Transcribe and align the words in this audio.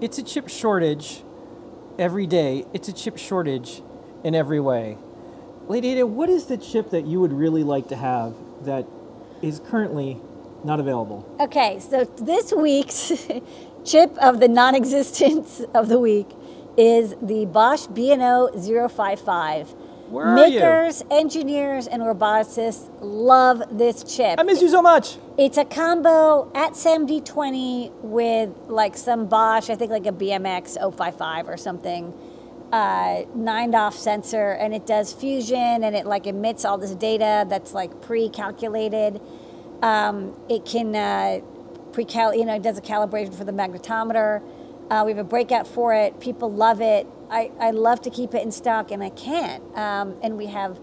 it's 0.00 0.18
a 0.18 0.22
chip 0.22 0.48
shortage 0.48 1.22
every 1.98 2.26
day. 2.26 2.64
It's 2.72 2.88
a 2.88 2.92
chip 2.92 3.18
shortage 3.18 3.82
in 4.24 4.34
every 4.34 4.60
way. 4.60 4.96
Lady 5.66 5.92
Ada, 5.92 6.06
what 6.06 6.30
is 6.30 6.46
the 6.46 6.56
chip 6.56 6.90
that 6.90 7.06
you 7.06 7.20
would 7.20 7.32
really 7.32 7.62
like 7.62 7.88
to 7.88 7.96
have 7.96 8.34
that 8.62 8.86
is 9.42 9.60
currently 9.60 10.20
not 10.64 10.80
available? 10.80 11.26
Okay, 11.40 11.78
so 11.80 12.04
this 12.04 12.52
week's 12.52 13.12
chip 13.84 14.16
of 14.18 14.40
the 14.40 14.48
non-existence 14.48 15.60
of 15.74 15.88
the 15.88 15.98
week 15.98 16.28
is 16.76 17.14
the 17.20 17.44
Bosch 17.46 17.86
BNO 17.86 18.54
055. 18.90 19.74
Where? 20.10 20.34
Makers, 20.34 21.04
engineers, 21.10 21.86
and 21.86 22.02
roboticists 22.02 22.88
love 23.00 23.62
this 23.70 24.02
chip. 24.04 24.38
I 24.38 24.42
miss 24.42 24.62
you 24.62 24.68
so 24.70 24.80
much. 24.80 25.18
It's 25.36 25.58
a 25.58 25.64
combo 25.64 26.50
at 26.54 26.72
SAMD20 26.72 27.92
with 28.00 28.50
like 28.68 28.96
some 28.96 29.26
Bosch, 29.26 29.68
I 29.68 29.74
think 29.74 29.90
like 29.90 30.06
a 30.06 30.12
BMX 30.12 30.78
055 30.78 31.48
or 31.48 31.56
something, 31.58 32.14
uh, 32.72 33.22
nine 33.34 33.70
DOF 33.70 33.94
sensor, 33.94 34.52
and 34.52 34.74
it 34.74 34.86
does 34.86 35.12
fusion 35.12 35.84
and 35.84 35.94
it 35.94 36.06
like 36.06 36.26
emits 36.26 36.64
all 36.64 36.78
this 36.78 36.94
data 36.94 37.46
that's 37.48 37.74
like 37.74 38.00
pre-calculated. 38.00 39.20
Um, 39.82 40.34
it 40.48 40.64
can 40.64 40.96
uh, 40.96 41.40
pre-cal, 41.92 42.34
you 42.34 42.46
know, 42.46 42.54
it 42.54 42.62
does 42.62 42.78
a 42.78 42.82
calibration 42.82 43.34
for 43.34 43.44
the 43.44 43.52
magnetometer. 43.52 44.42
Uh, 44.90 45.02
we 45.04 45.12
have 45.12 45.18
a 45.18 45.24
breakout 45.24 45.66
for 45.66 45.92
it. 45.94 46.18
People 46.20 46.50
love 46.50 46.80
it. 46.80 47.06
I, 47.30 47.50
I 47.60 47.70
love 47.72 48.00
to 48.02 48.10
keep 48.10 48.34
it 48.34 48.42
in 48.42 48.50
stock, 48.50 48.90
and 48.90 49.02
I 49.02 49.10
can't. 49.10 49.62
Um, 49.76 50.16
and 50.22 50.36
we 50.38 50.46
have 50.46 50.78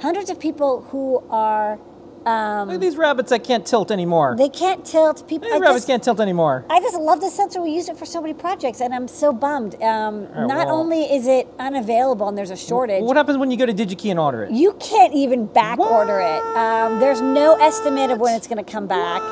hundreds 0.00 0.30
of 0.30 0.38
people 0.38 0.82
who 0.90 1.18
are 1.30 1.78
um, 2.26 2.68
Look 2.68 2.74
at 2.76 2.80
these 2.82 2.96
rabbits 2.98 3.30
that 3.30 3.42
can't 3.44 3.66
tilt 3.66 3.90
anymore. 3.90 4.34
they 4.36 4.50
can't 4.50 4.84
tilt. 4.84 5.26
People. 5.26 5.48
These 5.48 5.56
I 5.56 5.58
rabbits 5.58 5.78
just, 5.78 5.86
can't 5.88 6.02
tilt 6.04 6.20
anymore. 6.20 6.66
I 6.68 6.78
just 6.80 6.96
love 6.96 7.20
the 7.22 7.30
sensor. 7.30 7.62
We 7.62 7.70
use 7.70 7.88
it 7.88 7.96
for 7.96 8.04
so 8.04 8.20
many 8.20 8.34
projects, 8.34 8.80
and 8.82 8.94
I'm 8.94 9.08
so 9.08 9.32
bummed. 9.32 9.74
Um, 9.82 10.26
right, 10.28 10.46
not 10.46 10.66
well- 10.66 10.76
only 10.76 11.04
is 11.04 11.26
it 11.26 11.48
unavailable 11.58 12.28
and 12.28 12.36
there's 12.36 12.50
a 12.50 12.56
shortage, 12.56 13.02
What 13.02 13.16
happens 13.16 13.38
when 13.38 13.50
you 13.50 13.56
go 13.56 13.64
to 13.66 13.72
DigiKey 13.72 14.10
and 14.10 14.20
order 14.20 14.44
it? 14.44 14.50
you 14.52 14.74
can't 14.74 15.14
even 15.14 15.46
back 15.46 15.78
order 15.78 16.20
it. 16.20 16.42
Um, 16.56 17.00
there's 17.00 17.22
no 17.22 17.54
estimate 17.54 18.10
of 18.10 18.20
when 18.20 18.34
it's 18.36 18.46
going 18.46 18.62
to 18.62 18.70
come 18.70 18.86
back. 18.86 19.22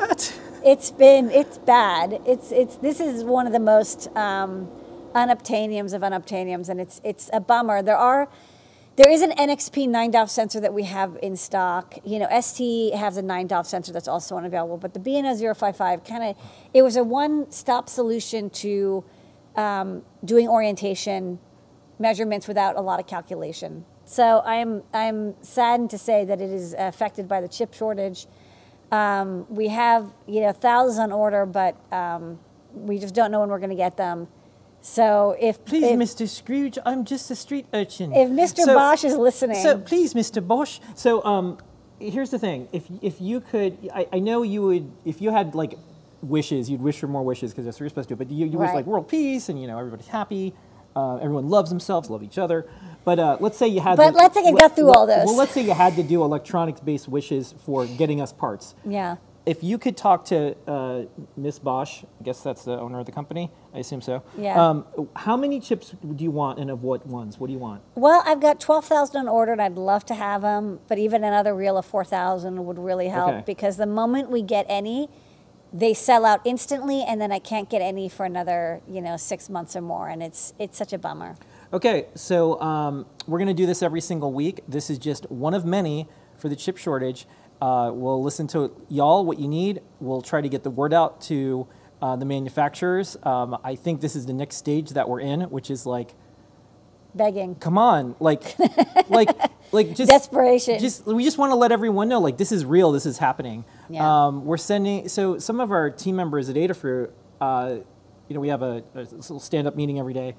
What? 0.00 0.32
It's 0.64 0.90
been 0.90 1.30
it's 1.30 1.58
bad. 1.58 2.20
It's 2.26 2.50
it's 2.50 2.76
this 2.76 3.00
is 3.00 3.24
one 3.24 3.46
of 3.46 3.52
the 3.52 3.60
most 3.60 4.08
um, 4.16 4.68
unobtainiums 5.14 5.94
of 5.94 6.02
unobtainiums, 6.02 6.68
and 6.68 6.80
it's 6.80 7.00
it's 7.04 7.30
a 7.32 7.40
bummer. 7.40 7.82
There 7.82 7.96
are 7.96 8.28
there 8.96 9.10
is 9.10 9.22
an 9.22 9.30
NXP 9.30 9.88
9 9.88 10.10
DOF 10.10 10.28
sensor 10.28 10.58
that 10.58 10.74
we 10.74 10.82
have 10.82 11.16
in 11.22 11.36
stock. 11.36 11.94
You 12.04 12.18
know, 12.18 12.40
ST 12.40 12.92
has 12.94 13.16
a 13.16 13.22
9 13.22 13.46
DOF 13.46 13.64
sensor 13.64 13.92
that's 13.92 14.08
also 14.08 14.36
unavailable, 14.36 14.76
but 14.76 14.92
the 14.92 14.98
BNO 14.98 15.56
055 15.56 16.02
kind 16.02 16.24
of 16.24 16.36
it 16.74 16.82
was 16.82 16.96
a 16.96 17.04
one-stop 17.04 17.88
solution 17.88 18.50
to 18.50 19.04
um, 19.54 20.02
doing 20.24 20.48
orientation 20.48 21.38
measurements 22.00 22.48
without 22.48 22.76
a 22.76 22.80
lot 22.80 22.98
of 22.98 23.06
calculation. 23.06 23.84
So 24.04 24.42
I'm 24.44 24.82
I'm 24.92 25.40
saddened 25.42 25.90
to 25.90 25.98
say 25.98 26.24
that 26.24 26.40
it 26.40 26.50
is 26.50 26.74
affected 26.76 27.28
by 27.28 27.40
the 27.40 27.48
chip 27.48 27.74
shortage. 27.74 28.26
Um, 28.90 29.46
we 29.48 29.68
have 29.68 30.12
you 30.26 30.40
know 30.40 30.52
thousands 30.52 30.98
on 30.98 31.12
order, 31.12 31.44
but 31.46 31.76
um, 31.92 32.38
we 32.72 32.98
just 32.98 33.14
don't 33.14 33.30
know 33.30 33.40
when 33.40 33.48
we're 33.50 33.58
going 33.58 33.70
to 33.70 33.76
get 33.76 33.96
them. 33.96 34.28
So 34.80 35.36
if 35.40 35.64
Please, 35.64 35.84
if, 35.84 35.98
Mr. 35.98 36.28
Scrooge, 36.28 36.78
I'm 36.86 37.04
just 37.04 37.30
a 37.30 37.36
street 37.36 37.66
urchin. 37.74 38.12
if 38.12 38.30
Mr. 38.30 38.64
So- 38.64 38.74
Bosch 38.74 39.04
is 39.04 39.16
listening, 39.16 39.62
So 39.62 39.78
please, 39.78 40.14
Mr. 40.14 40.46
Bosch. 40.46 40.80
So 40.94 41.22
um, 41.24 41.58
here's 41.98 42.30
the 42.30 42.38
thing: 42.38 42.68
if 42.72 42.84
if 43.02 43.20
you 43.20 43.40
could, 43.40 43.90
I, 43.94 44.06
I 44.14 44.18
know 44.20 44.42
you 44.42 44.62
would, 44.62 44.90
if 45.04 45.20
you 45.20 45.30
had 45.30 45.54
like 45.54 45.74
wishes, 46.22 46.70
you'd 46.70 46.80
wish 46.80 46.98
for 46.98 47.08
more 47.08 47.22
wishes 47.24 47.52
because 47.52 47.64
that's 47.64 47.76
what 47.76 47.80
you're 47.80 47.88
supposed 47.90 48.08
to 48.08 48.14
do. 48.14 48.24
But 48.24 48.30
you, 48.32 48.46
you 48.46 48.58
wish 48.58 48.72
like 48.72 48.86
world 48.86 49.08
peace 49.08 49.48
and 49.48 49.60
you 49.60 49.66
know 49.66 49.78
everybody's 49.78 50.08
happy, 50.08 50.54
uh, 50.96 51.16
everyone 51.16 51.48
loves 51.48 51.70
themselves, 51.70 52.08
love 52.08 52.22
each 52.22 52.38
other. 52.38 52.66
But 53.08 53.18
uh, 53.18 53.36
let's 53.40 53.56
say 53.56 53.68
you 53.68 53.80
had. 53.80 53.96
But 53.96 54.10
to, 54.10 54.16
let's 54.18 54.34
say 54.34 54.42
you 54.44 54.52
let- 54.52 54.60
got 54.60 54.76
through 54.76 54.90
all 54.90 55.06
those. 55.06 55.24
Well, 55.24 55.36
let's 55.36 55.52
say 55.52 55.62
you 55.62 55.72
had 55.72 55.96
to 55.96 56.02
do 56.02 56.22
electronics-based 56.22 57.08
wishes 57.08 57.54
for 57.64 57.86
getting 57.86 58.20
us 58.20 58.32
parts. 58.34 58.74
yeah. 58.84 59.16
If 59.46 59.64
you 59.64 59.78
could 59.78 59.96
talk 59.96 60.26
to 60.26 60.54
uh, 60.66 61.04
Miss 61.38 61.58
Bosch, 61.58 62.02
I 62.20 62.22
guess 62.22 62.42
that's 62.42 62.64
the 62.66 62.78
owner 62.78 62.98
of 63.00 63.06
the 63.06 63.12
company. 63.12 63.50
I 63.72 63.78
assume 63.78 64.02
so. 64.02 64.22
Yeah. 64.36 64.62
Um, 64.62 64.84
how 65.16 65.38
many 65.38 65.58
chips 65.58 65.94
do 66.16 66.22
you 66.22 66.30
want, 66.30 66.58
and 66.58 66.68
of 66.70 66.82
what 66.82 67.06
ones? 67.06 67.40
What 67.40 67.46
do 67.46 67.54
you 67.54 67.58
want? 67.58 67.80
Well, 67.94 68.22
I've 68.26 68.40
got 68.42 68.60
12,000 68.60 69.16
on 69.16 69.26
order 69.26 69.52
and 69.52 69.62
I'd 69.62 69.76
love 69.78 70.04
to 70.06 70.14
have 70.14 70.42
them, 70.42 70.80
but 70.86 70.98
even 70.98 71.24
another 71.24 71.54
reel 71.54 71.78
of 71.78 71.86
4,000 71.86 72.66
would 72.66 72.78
really 72.78 73.08
help 73.08 73.30
Okay. 73.36 73.42
because 73.46 73.78
the 73.78 73.86
moment 73.86 74.28
we 74.30 74.42
get 74.42 74.66
any, 74.68 75.08
they 75.72 75.94
sell 75.94 76.26
out 76.26 76.40
instantly 76.44 77.02
and 77.08 77.18
then 77.18 77.32
I 77.32 77.38
can't 77.38 77.70
get 77.70 77.80
any 77.80 78.10
for 78.10 78.26
another, 78.26 78.82
you 78.86 79.00
know, 79.00 79.16
6 79.16 79.48
months 79.48 79.74
or 79.74 79.80
more 79.80 80.08
and 80.10 80.22
it's 80.22 80.52
it's 80.58 80.76
such 80.76 80.92
a 80.92 80.98
bummer. 80.98 81.36
Okay, 81.70 82.06
so 82.14 82.58
um, 82.62 83.04
we're 83.26 83.38
going 83.38 83.48
to 83.48 83.54
do 83.54 83.66
this 83.66 83.82
every 83.82 84.00
single 84.00 84.32
week. 84.32 84.60
This 84.66 84.88
is 84.88 84.98
just 84.98 85.30
one 85.30 85.52
of 85.52 85.66
many 85.66 86.08
for 86.38 86.48
the 86.48 86.56
chip 86.56 86.78
shortage. 86.78 87.26
Uh, 87.60 87.90
we'll 87.92 88.22
listen 88.22 88.46
to 88.48 88.72
y'all 88.88 89.24
what 89.24 89.38
you 89.38 89.48
need. 89.48 89.82
We'll 90.00 90.22
try 90.22 90.40
to 90.40 90.48
get 90.48 90.62
the 90.62 90.70
word 90.70 90.94
out 90.94 91.20
to 91.22 91.66
uh, 92.00 92.16
the 92.16 92.24
manufacturers. 92.24 93.18
Um, 93.22 93.58
I 93.62 93.74
think 93.74 94.00
this 94.00 94.16
is 94.16 94.24
the 94.24 94.32
next 94.32 94.56
stage 94.56 94.90
that 94.90 95.10
we're 95.10 95.20
in, 95.20 95.42
which 95.42 95.70
is 95.70 95.84
like, 95.84 96.14
Begging. 97.14 97.56
come 97.56 97.76
on, 97.76 98.14
like, 98.18 98.56
like, 99.10 99.28
like 99.70 99.94
just 99.94 100.10
Desperation. 100.10 100.78
Just 100.78 101.04
we 101.04 101.22
just 101.22 101.36
want 101.36 101.50
to 101.50 101.56
let 101.56 101.70
everyone 101.70 102.08
know, 102.08 102.20
like, 102.20 102.38
this 102.38 102.52
is 102.52 102.64
real. 102.64 102.92
This 102.92 103.04
is 103.04 103.18
happening. 103.18 103.66
Yeah. 103.90 104.26
Um, 104.26 104.46
we're 104.46 104.56
sending. 104.56 105.08
So 105.08 105.38
some 105.38 105.60
of 105.60 105.70
our 105.70 105.90
team 105.90 106.16
members 106.16 106.48
at 106.48 106.56
Adafruit, 106.56 107.10
uh, 107.42 107.76
you 108.28 108.34
know, 108.34 108.40
we 108.40 108.48
have 108.48 108.62
a, 108.62 108.82
a 108.94 109.00
little 109.00 109.40
stand-up 109.40 109.74
meeting 109.76 109.98
every 109.98 110.14
day, 110.14 110.34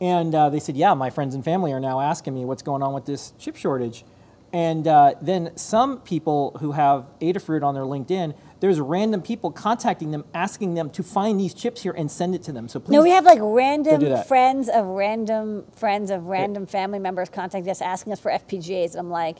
and 0.00 0.34
uh, 0.34 0.50
they 0.50 0.60
said, 0.60 0.76
yeah, 0.76 0.94
my 0.94 1.10
friends 1.10 1.34
and 1.34 1.44
family 1.44 1.72
are 1.72 1.80
now 1.80 2.00
asking 2.00 2.34
me 2.34 2.44
what's 2.44 2.62
going 2.62 2.82
on 2.82 2.92
with 2.92 3.06
this 3.06 3.32
chip 3.38 3.56
shortage. 3.56 4.04
And 4.52 4.86
uh, 4.86 5.14
then 5.20 5.50
some 5.56 5.98
people 6.00 6.56
who 6.60 6.70
have 6.72 7.06
Adafruit 7.20 7.64
on 7.64 7.74
their 7.74 7.82
LinkedIn, 7.82 8.36
there's 8.60 8.78
random 8.78 9.20
people 9.20 9.50
contacting 9.50 10.12
them, 10.12 10.24
asking 10.32 10.74
them 10.74 10.90
to 10.90 11.02
find 11.02 11.40
these 11.40 11.54
chips 11.54 11.82
here 11.82 11.92
and 11.92 12.08
send 12.08 12.36
it 12.36 12.42
to 12.44 12.52
them. 12.52 12.68
So 12.68 12.78
please, 12.78 12.92
No, 12.92 13.02
we 13.02 13.10
have 13.10 13.24
like 13.24 13.40
random 13.42 14.22
friends 14.24 14.68
of 14.68 14.86
random 14.86 15.64
friends 15.74 16.10
of 16.10 16.26
random 16.26 16.66
family 16.66 17.00
members 17.00 17.28
contacting 17.28 17.68
us 17.68 17.82
asking 17.82 18.12
us 18.12 18.20
for 18.20 18.30
FPGAs. 18.30 18.90
And 18.90 19.00
I'm 19.00 19.10
like, 19.10 19.38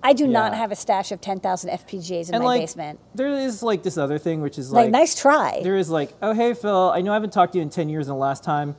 I 0.00 0.12
do 0.12 0.28
not 0.28 0.54
have 0.54 0.70
a 0.70 0.76
stash 0.76 1.10
of 1.10 1.20
10,000 1.20 1.70
FPGAs 1.70 2.28
in 2.28 2.34
and 2.36 2.44
my 2.44 2.50
like, 2.50 2.62
basement. 2.62 3.00
there 3.14 3.28
is 3.28 3.62
like 3.64 3.82
this 3.82 3.98
other 3.98 4.18
thing, 4.18 4.42
which 4.42 4.58
is 4.58 4.72
Like, 4.72 4.84
like, 4.84 4.92
nice 4.92 5.20
try. 5.20 5.60
there 5.62 5.76
is 5.76 5.90
like, 5.90 6.12
oh 6.22 6.34
hey 6.34 6.54
Phil, 6.54 6.90
I 6.90 7.00
know 7.00 7.10
I 7.10 7.14
haven't 7.14 7.32
talked 7.32 7.52
to 7.54 7.58
you 7.58 7.62
in 7.62 7.70
ten 7.70 7.88
years, 7.88 8.08
and 8.08 8.14
the 8.14 8.20
last 8.20 8.42
time 8.44 8.76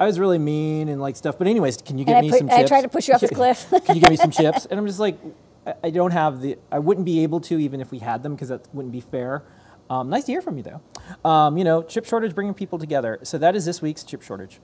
I 0.00 0.06
was 0.06 0.18
really 0.20 0.38
mean 0.38 0.88
and 0.88 1.00
like 1.00 1.16
stuff. 1.16 1.38
But 1.38 1.46
anyways, 1.48 1.78
can 1.78 1.98
you 1.98 2.02
And 2.02 2.06
get 2.08 2.16
I 2.18 2.20
me 2.22 2.30
put- 2.30 2.38
some 2.38 2.48
chips? 2.48 2.58
I 2.60 2.66
tried 2.66 2.82
to 2.82 2.88
push 2.88 3.08
you 3.08 3.14
off 3.14 3.20
the 3.20 3.28
cliff. 3.34 3.66
can 3.84 3.94
you 3.96 4.00
get 4.00 4.10
me 4.10 4.16
some 4.16 4.30
chips? 4.30 4.66
And 4.66 4.78
I'm 4.78 4.86
just 4.86 5.00
like, 5.00 5.18
I- 5.66 5.74
I 5.84 5.90
don't 5.90 6.12
have 6.12 6.40
the, 6.40 6.56
I 6.70 6.78
wouldn't 6.78 7.04
be 7.04 7.22
able 7.22 7.40
to 7.42 7.58
even 7.58 7.80
if 7.80 7.90
we 7.90 7.98
had 7.98 8.22
them 8.22 8.34
because 8.34 8.48
that 8.48 8.66
wouldn't 8.72 8.92
be 8.92 9.00
fair. 9.00 9.42
Um, 9.90 10.10
nice 10.10 10.24
to 10.24 10.32
hear 10.32 10.42
from 10.42 10.56
you 10.58 10.62
though. 10.64 11.28
Um, 11.28 11.56
you 11.58 11.64
know, 11.64 11.82
chip 11.82 12.04
shortage 12.06 12.34
bringing 12.34 12.54
people 12.54 12.78
together. 12.78 13.18
So 13.22 13.38
that 13.38 13.56
is 13.56 13.64
this 13.64 13.80
week's 13.82 14.04
chip 14.04 14.22
shortage. 14.22 14.60